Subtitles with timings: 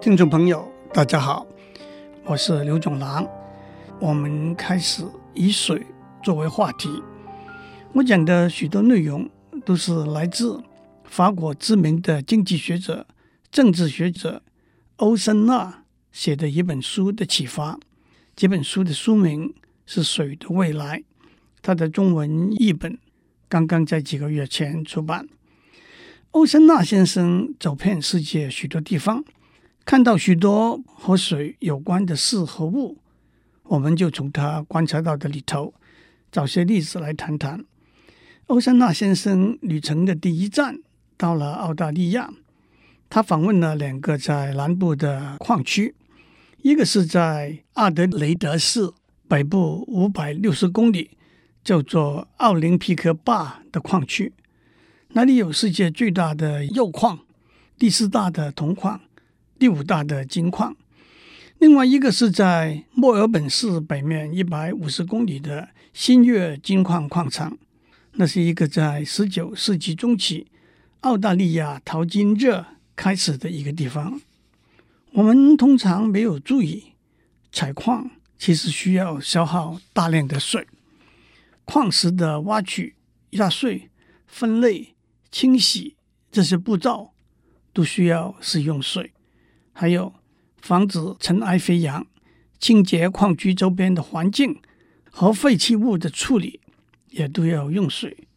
[0.00, 1.46] 听众朋友，大家好，
[2.24, 3.28] 我是刘总郎。
[4.00, 5.84] 我们开始以水
[6.22, 6.88] 作为话题。
[7.92, 9.28] 我讲的许多内容
[9.62, 10.58] 都是来自
[11.04, 13.06] 法国知名的经济学者、
[13.52, 14.42] 政治学者
[14.96, 17.78] 欧森纳写的一本书的启发。
[18.34, 19.52] 这本书的书名
[19.84, 21.00] 是《水的未来》，
[21.60, 22.98] 它的中文译本
[23.50, 25.28] 刚刚在几个月前出版。
[26.30, 29.22] 欧森纳先生走遍世界许多地方。
[29.84, 32.98] 看到许多和水有关的事和物，
[33.64, 35.74] 我们就从他观察到的里头
[36.30, 37.64] 找些例子来谈谈。
[38.46, 40.78] 欧森纳先生旅程的第一站
[41.16, 42.30] 到了澳大利亚，
[43.08, 45.94] 他访问了两个在南部的矿区，
[46.62, 48.92] 一个是在阿德雷德市
[49.28, 51.10] 北部五百六十公里，
[51.64, 54.32] 叫做奥林匹克坝的矿区，
[55.08, 57.20] 那里有世界最大的铀矿，
[57.76, 59.00] 第四大的铜矿。
[59.60, 60.74] 第五大的金矿，
[61.58, 67.58] 另外一个是在墨尔本市北面一百五十公里的新月金矿矿场，
[68.12, 70.46] 那是一个在十九世纪中期
[71.00, 72.64] 澳大利亚淘金热
[72.96, 74.18] 开始的一个地方。
[75.12, 76.94] 我们通常没有注意，
[77.52, 80.66] 采矿其实需要消耗大量的水，
[81.66, 82.94] 矿石的挖取、
[83.32, 83.90] 压碎、
[84.26, 84.94] 分类、
[85.30, 85.96] 清洗
[86.32, 87.10] 这些步骤
[87.74, 89.12] 都需要使用水。
[89.72, 90.12] 还有
[90.60, 92.06] 防止尘埃飞扬、
[92.58, 94.60] 清洁矿区周边的环境
[95.10, 96.60] 和废弃物的处理，
[97.08, 98.28] 也都要用水。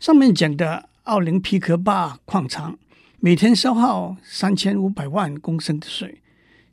[0.00, 2.78] 上面讲的奥林匹克坝矿场
[3.20, 6.20] 每天消耗三千五百万公升的水，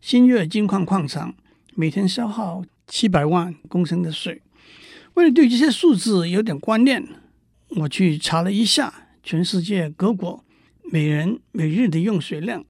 [0.02, 1.36] 新月金矿矿场
[1.76, 4.42] 每天消耗七百万公升的水。
[5.16, 7.06] 为了对这些数字有点观念，
[7.82, 10.44] 我去查了一下全世界各国
[10.92, 12.66] 每人每日的用水量。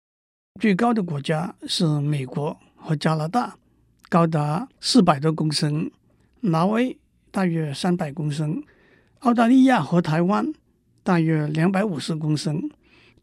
[0.60, 3.56] 最高的国家是美国和加拿大，
[4.10, 5.90] 高达四百多公升；
[6.42, 6.98] 挪威
[7.32, 8.62] 大约三百公升；
[9.20, 10.52] 澳大利亚和台湾
[11.02, 12.58] 大约两百五十公升；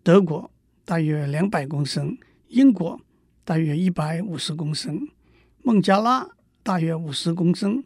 [0.03, 0.51] 德国
[0.87, 2.17] 大约两百公升；
[2.49, 2.99] 英国
[3.45, 4.97] 大约一百五十公升；
[5.63, 6.27] 孟加拉
[6.63, 7.83] 大约五十公升；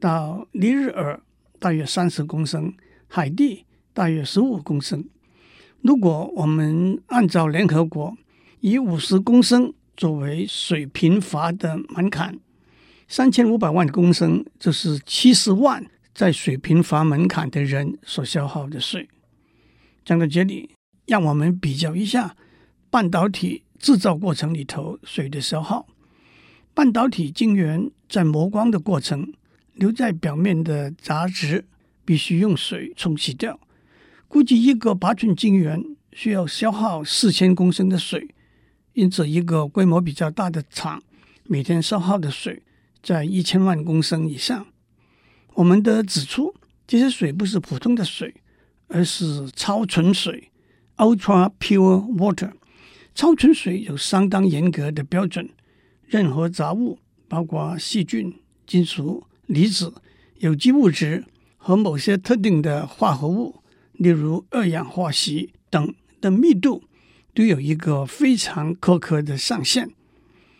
[0.00, 1.20] 到尼日尔
[1.58, 2.72] 大约三十公升；
[3.06, 5.04] 海地大约十五公升。
[5.82, 8.16] 如果我们按照联合国
[8.60, 12.38] 以五十公升作为水贫乏的门槛，
[13.06, 19.08] 三千五百万公升就是七十万在水贫乏门槛的人所消耗的水。
[20.04, 20.70] 讲到这里，
[21.06, 22.34] 让我们比较一下
[22.90, 25.86] 半导体制造过程里头水的消耗。
[26.74, 29.32] 半导体晶圆在磨光的过程，
[29.74, 31.64] 留在表面的杂质
[32.04, 33.60] 必须用水冲洗掉。
[34.26, 38.28] 估计一个八寸晶圆需要消耗四千公升的水。
[38.98, 41.00] 因此，一个规模比较大的厂
[41.44, 42.64] 每天消耗的水
[43.00, 44.66] 在一千万公升以上。
[45.54, 46.52] 我们得指出，
[46.84, 48.34] 这些水不是普通的水，
[48.88, 50.50] 而是超纯水
[50.96, 52.50] （ultra pure water）。
[53.14, 55.48] 超纯水有相当严格的标准，
[56.04, 56.98] 任何杂物，
[57.28, 58.34] 包括细菌、
[58.66, 59.94] 金属、离子、
[60.38, 61.24] 有机物质
[61.56, 66.82] 和某些特定的化合物，例如二氧化硒等的密度。
[67.38, 69.88] 都有一个非常苛刻的上限。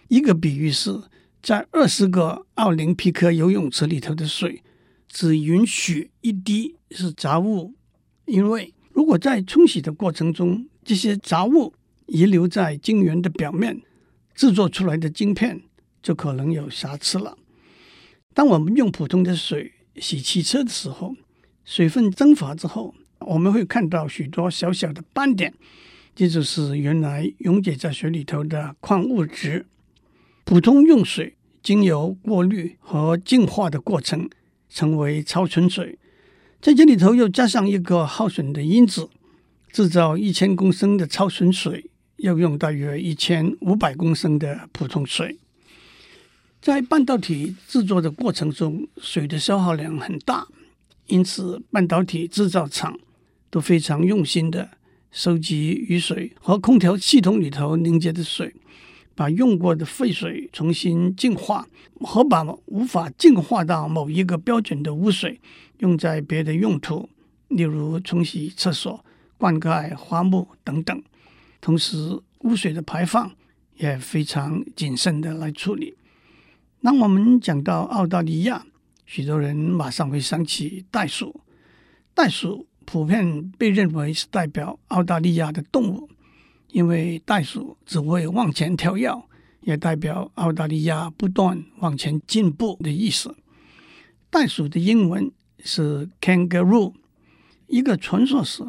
[0.07, 0.97] 一个比喻是，
[1.43, 4.63] 在二十个奥林匹克游泳池里头的水，
[5.09, 7.75] 只允许一滴是杂物，
[8.27, 11.75] 因为如果在冲洗的过程中，这些杂物
[12.07, 13.83] 遗留在晶圆的表面，
[14.37, 15.61] 制作出来的晶片
[16.01, 17.37] 就可能有瑕疵了。
[18.33, 21.17] 当我们用普通的水洗汽车的时候，
[21.65, 25.53] 水分蒸发之后，我们会看到许多小小的斑点。
[26.19, 29.67] 这就是原来溶解在水里头的矿物质。
[30.45, 34.29] 普通用水经由过滤和净化的过程，
[34.69, 35.97] 成为超纯水。
[36.61, 39.09] 在这里头又加上一个耗损的因子，
[39.71, 45.39] 制造一千公升的超纯水，要用大约一千五百公升的普通水。
[46.61, 50.49] 在半导体制作的过程中，水的消耗量很大，
[51.07, 52.99] 因此半导体制造厂
[53.49, 54.71] 都非常用心的。
[55.11, 58.55] 收集雨水和空调系统里头凝结的水，
[59.15, 61.67] 把用过的废水重新净化，
[62.01, 65.41] 和把无法净化到某一个标准的污水
[65.79, 67.09] 用在别的用途，
[67.49, 69.03] 例如冲洗厕所、
[69.39, 71.03] 灌溉花木等等。
[71.61, 73.33] 同时，污水的排放
[73.77, 75.97] 也非常谨慎的来处理。
[76.83, 78.67] 当我们讲到澳大利亚，
[79.07, 81.41] 许多人马上会想起袋鼠，
[82.15, 82.67] 袋鼠。
[82.91, 86.09] 普遍被认为是代表澳大利亚的动物，
[86.69, 89.15] 因为袋鼠只会往前跳跃，
[89.61, 93.37] 也代表澳大利亚不断往前进步的意思。
[94.31, 95.31] 袋鼠的英文
[95.63, 96.95] 是 kangaroo。
[97.67, 98.65] 一个传说是，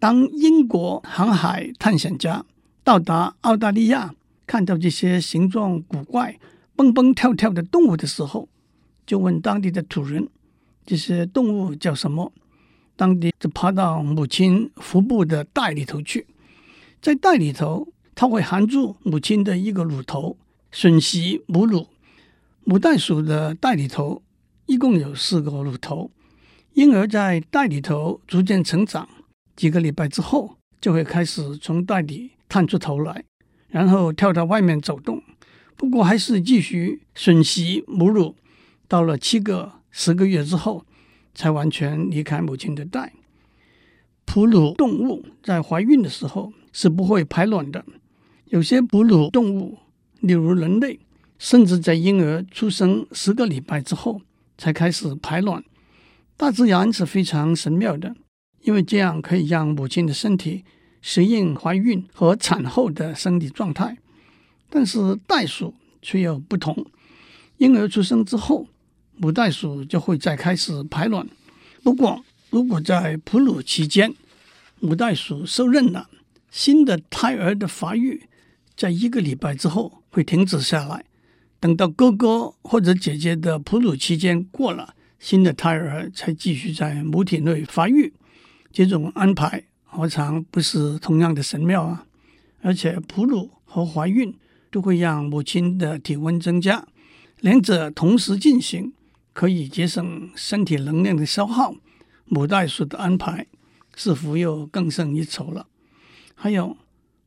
[0.00, 2.44] 当英国航海探险家
[2.82, 4.12] 到达澳大利亚，
[4.44, 6.36] 看到这些形状古怪、
[6.74, 8.48] 蹦蹦跳跳的动物的时候，
[9.06, 10.28] 就问当地的土人
[10.84, 12.32] ：“这些动物叫什么？”
[13.02, 16.24] 当地就爬到母亲腹部的袋里头去。
[17.00, 20.36] 在袋里头，它会含住母亲的一个乳头，
[20.72, 21.88] 吮吸母乳。
[22.62, 24.22] 母袋鼠的袋里头
[24.66, 26.12] 一共有四个乳头，
[26.74, 29.08] 婴儿在袋里头逐渐成长，
[29.56, 33.24] 几个礼拜之后就会开始从袋里探出头来，
[33.66, 35.20] 然后跳到外面走动。
[35.76, 38.36] 不过还是继续吮吸母乳，
[38.86, 40.86] 到了七个、十个月之后，
[41.34, 43.12] 才完全离开母亲的袋。
[44.24, 47.84] 哺乳动物在怀孕的时候，是不会排卵的。
[48.46, 49.78] 有些哺乳动物，
[50.20, 51.00] 例如人类，
[51.38, 54.22] 甚至在婴儿出生十个礼拜之后
[54.56, 55.62] 才开始排卵。
[56.36, 58.14] 大自然是非常神妙的，
[58.62, 60.64] 因为这样可以让母亲的身体
[61.00, 63.98] 适应怀孕和产后的生理状态。
[64.70, 66.86] 但是袋鼠却有不同，
[67.58, 68.66] 婴儿出生之后，
[69.22, 71.24] 母袋鼠就会再开始排卵。
[71.84, 74.12] 不过，如果在哺乳期间，
[74.80, 76.08] 母袋鼠受孕了。
[76.50, 78.24] 新的胎儿的发育，
[78.76, 81.04] 在一个礼拜之后会停止下来。
[81.60, 88.12] 等到哥哥或者姐姐的哺乳期间过了，新的胎儿才继续在母体内发育。
[88.72, 92.06] 这种安排何尝不是同样的神妙啊？
[92.60, 94.34] 而且哺乳和怀孕
[94.72, 96.84] 都会让母亲的体温增加，
[97.38, 98.92] 两者同时进行，
[99.32, 101.74] 可以节省身体能量的消耗。
[102.24, 103.46] 母袋鼠的安排
[103.94, 105.66] 似乎又更胜一筹了。
[106.34, 106.76] 还有，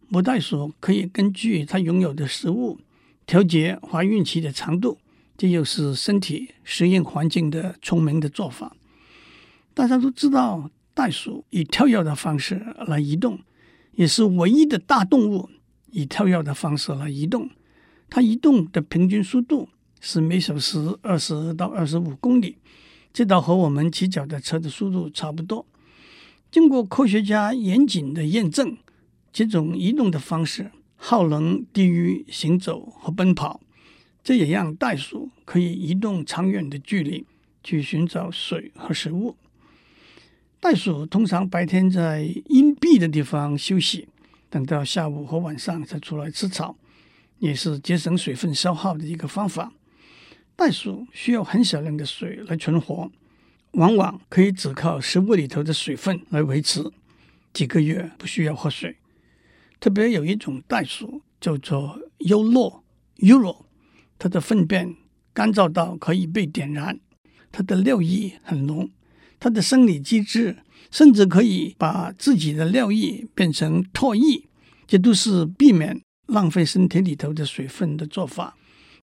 [0.07, 2.79] 母袋鼠可以根据它拥有的食物
[3.25, 4.97] 调节怀孕期的长度，
[5.37, 8.75] 这又是身体适应环境的聪明的做法。
[9.73, 13.39] 大家都知道，袋鼠以跳跃的方式来移动，
[13.93, 15.49] 也是唯一的大动物
[15.91, 17.49] 以跳跃的方式来移动。
[18.09, 19.69] 它移动的平均速度
[20.07, 22.59] 是每小时二十到二十五公里，
[23.11, 25.65] 这倒和我们骑脚踏车的速度差不多。
[26.51, 28.77] 经过科学家严谨的验证。
[29.33, 33.59] 这种移动的方式耗能低于行走和奔跑，
[34.23, 37.25] 这也让袋鼠可以移动长远的距离
[37.61, 39.35] 去寻找水和食物。
[40.61, 44.07] 袋鼠通常白天在阴蔽的地方休息，
[44.49, 46.77] 等到下午和晚上才出来吃草，
[47.39, 49.73] 也是节省水分消耗的一个方法。
[50.55, 53.11] 袋鼠需要很小量的水来存活，
[53.71, 56.91] 往往可以只靠食物里头的水分来维持，
[57.53, 58.95] 几个月不需要喝水。
[59.79, 62.81] 特别有一种袋鼠叫做优酪
[63.17, 63.65] （Yolo），
[64.17, 64.95] 它的粪便
[65.33, 66.99] 干燥到可以被点燃，
[67.51, 68.89] 它的尿液很浓，
[69.39, 70.57] 它的生理机制
[70.89, 74.45] 甚至可以把自己的尿液变成唾液，
[74.87, 78.57] 这都是避免浪费身体里头的水分的做法。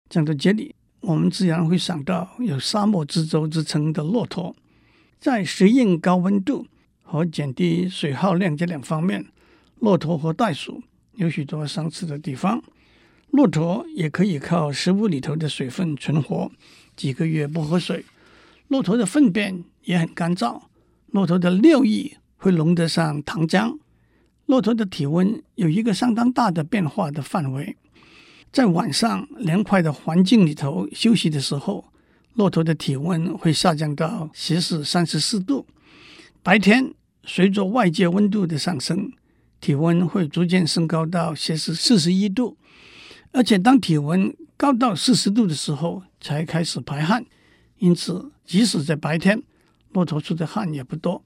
[0.10, 0.76] 讲到这里，
[1.08, 4.54] 我们自然会想到有沙漠之舟之称的骆驼，
[5.18, 6.68] 在适应高温度
[7.02, 9.26] 和减低水耗量这两方面。
[9.80, 10.84] 骆驼和袋鼠
[11.14, 12.62] 有许多相似的地方。
[13.32, 16.52] 骆驼也可以靠食物里头的水分存活，
[16.98, 18.04] 几个月不喝水。
[18.68, 20.64] 骆驼的粪便也很干燥。
[21.12, 23.78] 骆驼的尿液会浓得上糖浆。
[24.46, 27.78] 骆驼的体温有一个相当大的变化的范围。
[28.52, 31.86] 在晚上凉快的环境里头休息的时候，
[32.34, 35.68] 骆驼的体温会下降到摄氏三十四度。
[36.42, 39.12] 白天随着外界温度的上升，
[39.60, 42.58] 体温会逐渐升高到摄氏四十一度，
[43.32, 47.26] 而且当体温高到四十度的时候才开始排汗。
[47.80, 49.44] 因此，即使在白天，
[49.92, 51.24] 骆驼出的汗也不多。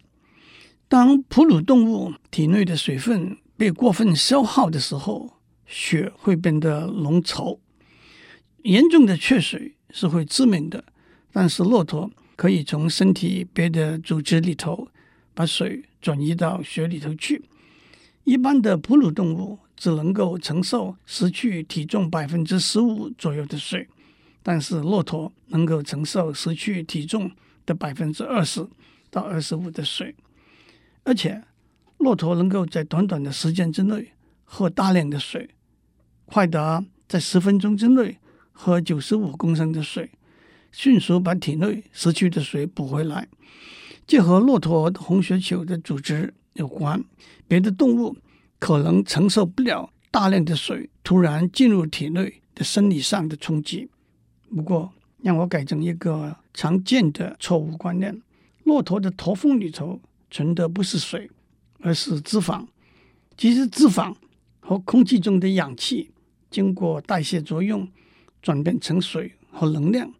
[0.89, 5.31] 当哺乳动物体内的水分被过分消耗的时候，
[5.71, 7.57] 血会变得浓稠。
[8.63, 10.83] 严重的缺水是会致命的，
[11.31, 14.87] 但是骆驼可以从身体别的组织里头
[15.33, 17.41] 把水转移到血里头去。
[18.23, 23.87] 一般的哺乳动物只能够承受失去体重百分之十五左右的水，
[24.43, 27.31] 但是骆驼能够承受失去体重
[27.65, 28.67] 的百分之二十
[29.09, 30.13] 到二十五的水，
[31.03, 31.41] 而且
[31.97, 34.11] 骆驼能够在短短的时间之内
[34.43, 35.49] 喝大量的水，
[36.33, 38.17] 快的在十分钟之内
[38.53, 40.09] 喝九十五公升的水，
[40.71, 43.27] 迅速把体内失去的水补回来。
[44.07, 47.03] 这和骆驼红血球的组织有关，
[47.49, 48.15] 别的动物
[48.59, 53.89] 可能承受不了大量的水突然进入体内的生理上的冲击。
[54.55, 58.21] 不过，让我改正一个常见的错误观念：
[58.63, 61.29] 骆驼的驼峰里头存的不是水，
[61.81, 62.65] 而是脂肪。
[63.35, 64.15] 其实，脂肪
[64.61, 66.10] 和空气中的氧气
[66.51, 67.87] 经过代谢作用，
[68.41, 70.11] 转变成水和能量。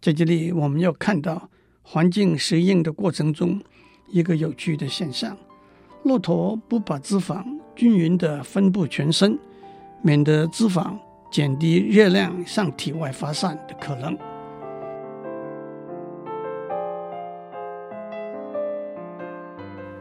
[0.00, 1.50] 在这里，我们要看到
[1.82, 3.60] 环境适应的过程中
[4.08, 5.36] 一个有趣的现象：
[6.04, 9.36] 骆驼不把脂肪均匀地分布全身，
[10.00, 10.96] 免得脂肪
[11.30, 14.16] 减低热量向体外发散的可能。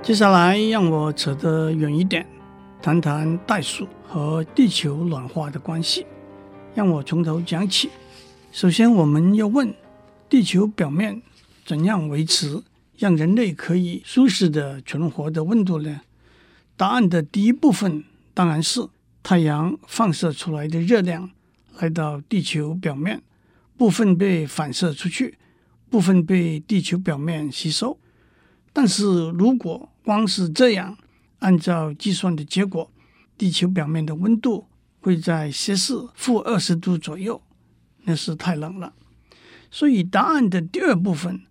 [0.04, 2.28] 接下来，让我扯得远一点，
[2.84, 6.06] 谈谈袋鼠和地球暖化的关系。
[6.76, 7.90] 让我从头讲起。
[8.52, 9.74] 首先，我们要问：
[10.28, 11.22] 地球表面
[11.66, 12.62] 怎样维持
[12.98, 16.02] 让人类可以舒适的存活的温度呢？
[16.76, 18.86] 答案的第一部分当然是
[19.24, 21.32] 太阳放射出来的热量
[21.80, 23.22] 来到地球表面，
[23.78, 25.38] 部分被反射出去，
[25.90, 27.98] 部分被地球表面吸收。
[28.74, 30.98] 但是如果光是这样，
[31.44, 32.90] 按照计算的结果，
[33.38, 34.68] 地球表面的温度
[35.02, 37.42] 会在摄氏负二十度左右，
[38.04, 38.94] 那是太冷了。
[39.70, 41.42] 所以答案的第二部分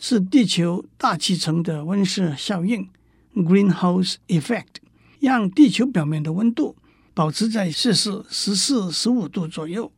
[0.00, 2.88] 是地球大气层的温室效应。
[3.36, 4.80] Greenhouse effect
[5.20, 6.74] 让地球表面的温度
[7.14, 9.92] 保持在摄氏十四、十五度左右，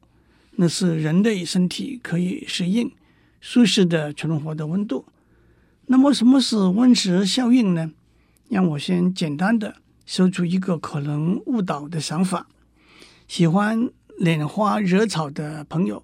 [0.56, 2.92] 那是人类身体可以适应、
[3.40, 5.06] 舒适的存活的温度。
[5.86, 7.92] 那么，什么是温室效应呢？
[8.48, 9.76] 让我先简单的
[10.06, 12.48] 说出一个可能误导的想法：
[13.26, 13.90] 喜欢
[14.20, 16.02] 拈花惹草的朋友，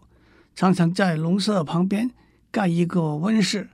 [0.55, 2.11] 常常在农舍旁边
[2.51, 3.71] 盖一个温室。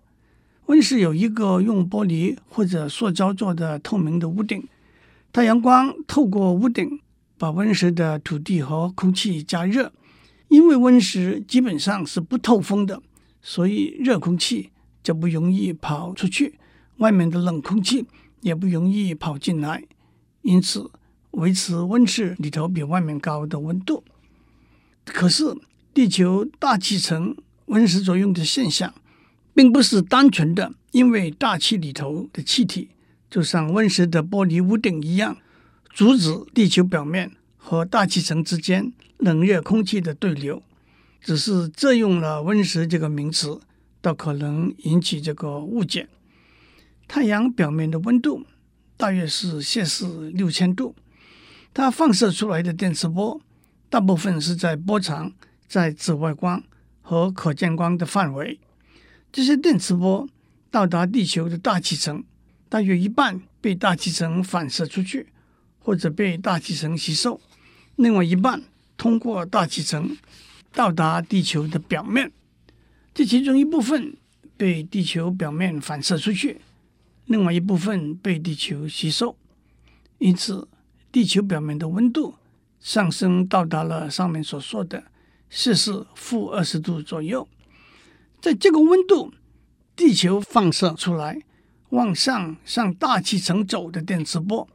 [0.66, 4.68] 温室有一个用玻璃或者塑胶做的透明的屋顶，
[5.32, 7.00] 太阳光透过屋顶，
[7.36, 9.92] 把温室的土地和空气加热。
[10.46, 13.02] 因为温室基本上是不透风的，
[13.42, 14.70] 所以热空气
[15.02, 16.58] 就不容易跑出去，
[16.98, 18.06] 外面的冷空气
[18.40, 19.84] 也不容易跑进来，
[20.42, 20.90] 因此
[21.32, 24.02] 维持温室里头比外面高的温度。
[25.04, 25.56] 可是，
[25.92, 28.94] 地球大气层温室作用的现象，
[29.54, 32.90] 并不是单纯的，因为大气里头的气体
[33.28, 35.36] 就像温室的玻璃屋顶一样，
[35.92, 40.62] 阻止地球表面和大气层之间冷热空气的对流。
[41.20, 43.60] 只是借用了温室这个名词，
[44.00, 46.08] 倒可能引起这个误解。
[47.12, 48.46] 太阳表面的温度
[48.96, 50.94] 大约是摄氏六千度，
[51.74, 53.40] 它放射出来的电磁波
[53.88, 55.32] 大部分是在波长
[55.66, 56.62] 在紫外光
[57.02, 58.60] 和可见光的范围。
[59.32, 60.28] 这些电磁波
[60.70, 62.22] 到达地球的大气层，
[62.68, 65.26] 大约一半被大气层反射出去，
[65.80, 67.40] 或者被大气层吸收；
[67.96, 68.62] 另外一半
[68.96, 70.16] 通过大气层
[70.72, 72.30] 到达地球的表面。
[73.12, 74.16] 这其中一部分
[74.56, 76.60] 被地球表面反射出去，
[77.30, 79.36] 另外一部分被地球吸收。
[80.18, 80.66] 因此，
[81.12, 82.34] 地球表面的温度
[82.80, 85.04] 上升到达了上面所说的
[85.48, 87.46] 摄氏负二十度左右。
[88.40, 89.32] 在这个温度，
[89.94, 91.40] 地球放射出来
[91.90, 94.68] 往上向大气层走的电磁波，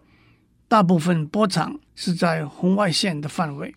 [0.69, 3.75] 大部分波长是在红外线的范围。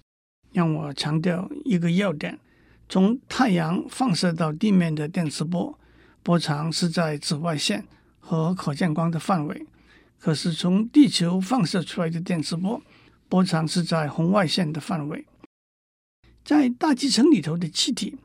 [0.52, 2.38] 让我强调一个要点：
[2.88, 5.76] 从太阳放射到地面的电磁波，
[6.22, 7.84] 波长是在紫外线
[8.18, 9.66] 和可见光的范围；
[10.18, 12.82] 可是从地球放射出来的电磁波，
[13.28, 15.26] 波长是在红外线的范围。
[16.44, 18.16] 在大气层里头的气体。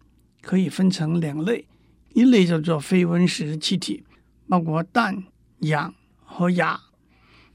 [0.46, 1.66] 可以分成两类，
[2.14, 4.04] 一类叫做非温室气体，
[4.50, 5.24] 包括氮、
[5.60, 6.78] 氧和氬；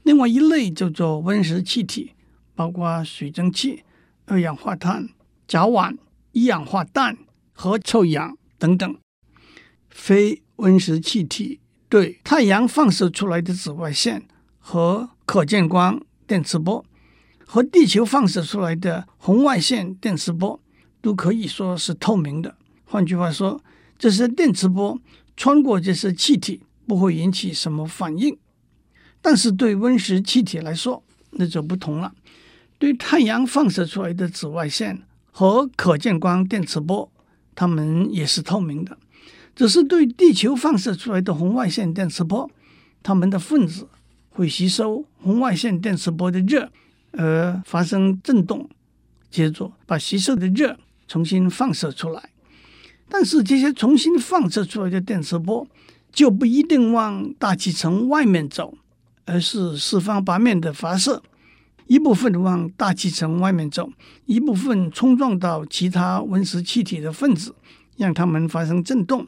[0.01, 2.13] 另外一类叫做温室气体，
[2.55, 3.83] 包括水蒸气、
[4.25, 5.07] 二氧化碳、
[5.47, 5.95] 甲烷、
[6.31, 7.15] 一氧化氮
[7.51, 8.97] 和臭氧等等。
[9.91, 14.23] 非温室气体对太阳放射出来的紫外线
[14.59, 16.85] 和可见光电磁波，
[17.45, 20.61] 和地球放射出来的红外线电磁波，
[21.01, 22.55] 都可以说是透明的。
[22.85, 23.59] 换句话说，
[23.97, 24.99] 这些电磁波
[25.35, 28.37] 穿过这些气体不会引起什么反应，
[29.19, 32.13] 但是对温室气体来说那就不同了。
[32.77, 37.11] 对太阳放射出来的紫外线和可见光电磁波，
[37.55, 38.95] 它们也是透明的。
[39.59, 42.49] 只是对地球放射出来的红外线电磁波，
[43.03, 43.89] 它们的分子
[44.29, 46.71] 会吸收红外线电磁波的热
[47.11, 48.69] 而发生振动，
[49.29, 52.29] 接着把吸收的热重新放射出来。
[53.09, 55.67] 但是这些重新放射出来的电磁波
[56.09, 58.77] 就不一定往大气层外面走，
[59.25, 61.21] 而是四方八面的发射，
[61.87, 63.91] 一部分往大气层外面走，
[64.25, 67.53] 一部分冲撞到其他温室气体的分子，
[67.97, 69.25] 让它们发生震动；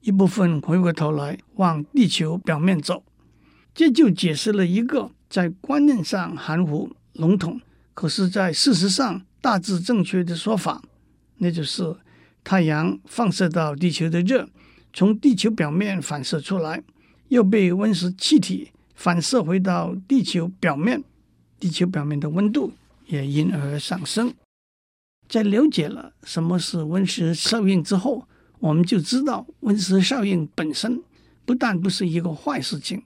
[0.00, 3.02] 一部分回过头来往地球表面走。
[3.74, 7.60] 这就解释了一个在观念上含糊笼统，
[7.94, 10.82] 可是在事实上大致正确的说法，
[11.38, 11.96] 那就是
[12.42, 14.48] 太阳放射到地球的热，
[14.92, 16.82] 从地球表面反射出来，
[17.28, 21.04] 又被温室气体反射回到地球表面。
[21.58, 22.72] 地球表面的温度
[23.06, 24.32] 也因而上升。
[25.28, 28.26] 在了解了什么是温室效应之后，
[28.60, 31.02] 我们就知道温室效应本身
[31.44, 33.02] 不但不是一个坏事情，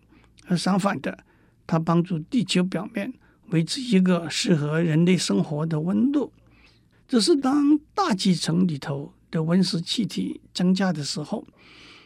[0.47, 1.25] 而相反的，
[1.67, 3.13] 它帮助地球表面
[3.51, 6.33] 维持一个适合人类生活的温度。
[7.09, 11.47] 只是当大气层里头的温室气体增加的时候，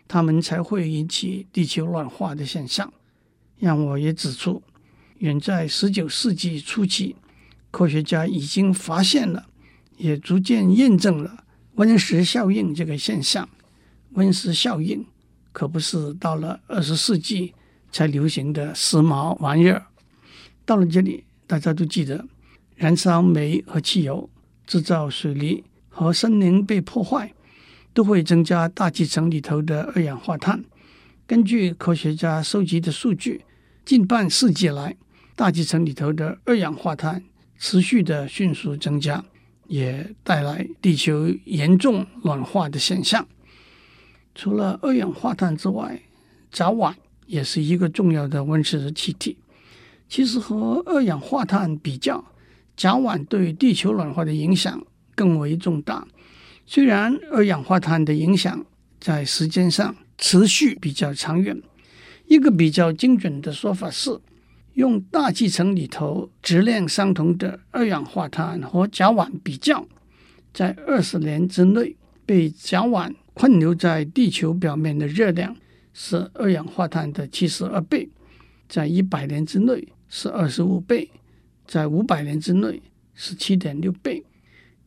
[0.07, 2.93] 它们才会引起地球暖化的现象。
[3.59, 4.63] 让我也指出。
[5.19, 7.17] 远在十九世纪初期，
[7.73, 9.49] 科学家已经发现了，
[9.97, 11.45] 也逐渐验证了
[11.79, 13.49] 温室效应这个现象。
[14.15, 15.07] 温室效应
[15.53, 17.55] 可不是到了二十世纪
[17.93, 19.87] 才流行的时髦玩意儿。
[20.65, 22.27] 到了这里，大家都记得，
[22.75, 24.29] 燃烧煤和汽油、
[24.67, 27.33] 制造水泥和森林被破坏，
[27.95, 30.65] 都会增加大气层里头的二氧化碳。
[31.29, 33.45] 根据科学家收集的数据，
[33.85, 34.97] 近半世纪来，
[35.37, 37.23] 大气层里头的二氧化碳
[37.57, 39.25] 持续的迅速增加，
[39.69, 43.29] 也带来地球严重暖化的现象。
[44.35, 46.03] 除了二氧化碳之外，
[46.51, 46.95] 甲烷
[47.27, 49.37] 也是一个重要的温室气体。
[50.09, 52.25] 其实和二氧化碳比较，
[52.77, 54.85] 甲烷对地球暖化的影响
[55.15, 56.09] 更为重大。
[56.67, 58.65] 虽然二氧化碳的影响
[58.99, 61.63] 在时间上持续比较长远，
[62.27, 64.19] 一个比较精准的说法是。
[64.79, 69.85] 用大气层里头质量相同的二氧化碳和甲烷比较，
[70.55, 75.57] 在二十年之内被甲烷困留在地球表面的热量
[75.93, 78.09] 是二氧化碳的七十二倍，
[78.69, 81.11] 在一百年之内是二十五倍，
[81.67, 82.81] 在五百年之内
[83.15, 84.23] 是七点六倍。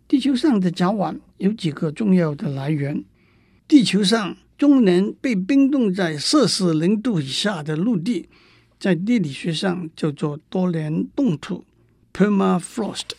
[0.07, 3.03] 地球上的甲烷有几个重要的来源：
[3.67, 8.29] 地球上终年被冰冻在摄氏零度以下的陆地。
[8.81, 11.63] 在地理学上叫做多年冻土
[12.11, 13.11] （permafrost）。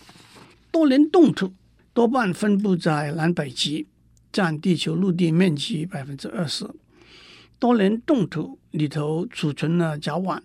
[0.72, 1.52] 多年冻土
[1.94, 3.86] 多半分布在南北极，
[4.32, 6.68] 占地球陆地面积百分之二十。
[7.60, 10.40] 多年冻土里头储存了甲烷，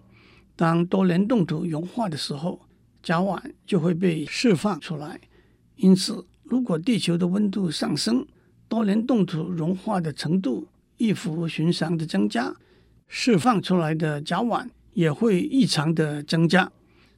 [0.56, 2.62] 当多年冻土融化的时候，
[3.02, 5.20] 甲烷就会被释放出来。
[5.78, 8.24] 因此，如果地球的温度上升，
[8.68, 12.56] 多年冻土融化的程度异乎寻常的增加，
[13.08, 14.68] 释放出来的甲烷。
[14.98, 16.72] 也会异常的增加，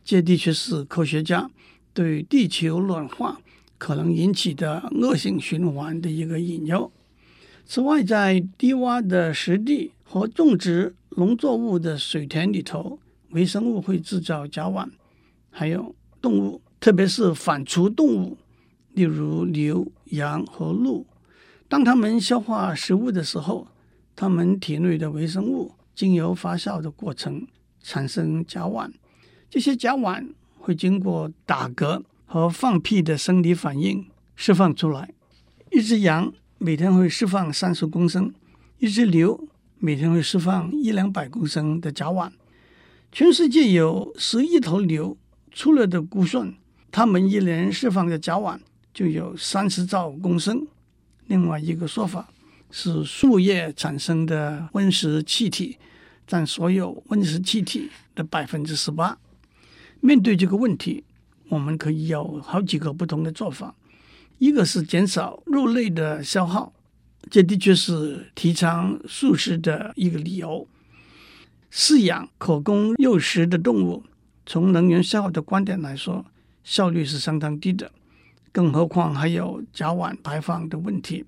[0.04, 1.50] 这的确是科学家
[1.94, 3.40] 对地球暖化
[3.78, 6.92] 可能引起的恶性循环的一个隐忧。
[7.66, 14.90] 此外，在低洼的湿地和种植农作物的水田里头，微生物会制造甲烷，
[15.50, 18.38] 还有动物，特别是反刍动物，
[18.92, 21.06] 例如牛、羊和鹿，
[21.70, 23.70] 当它们消化食物的时候，
[24.18, 27.48] 它们体内的微生物经由发酵的过程。
[27.82, 28.92] 产生甲烷，
[29.50, 35.12] 这些甲烷会经过打嗝和放屁的生理反应释放出来。
[35.72, 38.34] 一只羊每天会释放三十公升，
[38.80, 42.32] 一只牛每天会释放一两百公升的甲烷。
[43.12, 45.18] 全世界有十亿头牛，
[45.52, 46.54] 粗略的估算，
[46.92, 48.60] 它们一年释放的甲烷
[48.94, 50.68] 就有三十兆公升。
[51.28, 52.30] 另外一个说法
[52.70, 55.78] 是，树叶产生的温室气体。
[56.30, 59.18] 占所有温室气体的百分之十八。
[60.00, 61.04] 面对这个问题，
[61.50, 63.74] 我们可以有好几个不同的做法。
[64.38, 66.72] 一个是减少肉类的消耗，
[67.32, 70.68] 这的确是提倡素食的一个理由。
[71.72, 74.04] 饲养可供肉食的动物，
[74.46, 76.24] 从能源消耗的观点来说，
[76.64, 77.92] 效率是相当低的，
[78.52, 81.26] 更何况还有甲烷排放的问题。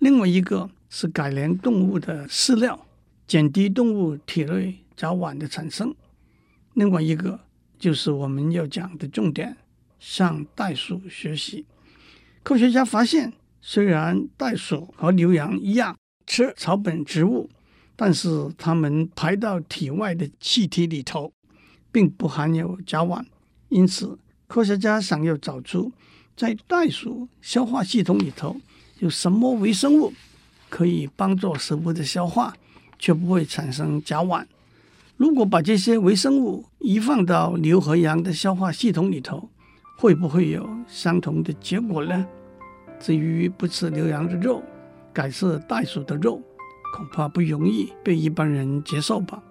[0.00, 2.88] 另外一个是改良动物的饲料。
[3.30, 5.94] 减低动物体内甲烷的产生。
[6.74, 7.38] 另外一个
[7.78, 9.56] 就是我们要讲的重点，
[10.00, 11.64] 向袋鼠学习。
[12.42, 17.48] 科学家发现，虽然袋鼠和牛羊一样吃草本植物，
[17.94, 21.32] 但是它们排到体外的气体里头，
[21.92, 23.24] 并不含有甲烷。
[23.68, 25.92] 因此，科学家想要找出
[26.34, 28.60] 在袋鼠消化系统里头
[28.98, 30.12] 有什么微生物
[30.68, 32.56] 可以帮助食物的消化。
[33.00, 34.44] 却不会产生甲烷。
[35.16, 39.48] 如果把这些微生物移放到牛和羊的消化系统里头，
[39.98, 42.24] 会不会有相同的结果呢？
[43.00, 44.62] 至于不吃牛羊的肉，
[45.12, 46.40] 改吃袋鼠的肉，
[46.96, 49.42] 恐怕不容易被一般人接受吧。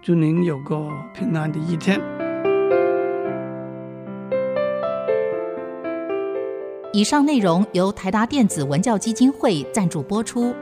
[0.00, 2.00] 祝您有个平安的一天。
[6.94, 10.54] 以上内容由台达电子文教基金会赞助播出。